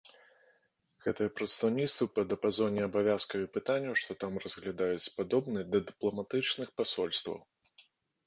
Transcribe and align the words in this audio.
Гэтыя 1.05 1.31
прадстаўніцтвы, 1.39 2.05
па 2.15 2.21
дыяпазоне 2.29 2.81
абавязкаў 2.85 3.39
і 3.43 3.51
пытанняў, 3.57 3.93
што 4.03 4.11
там 4.23 4.33
разглядаюць, 4.45 5.11
падобны 5.17 5.59
да 5.75 5.79
дыпламатычных 5.91 6.67
пасольстваў. 6.81 7.37